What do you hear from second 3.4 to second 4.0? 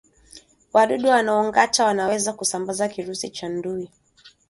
ndui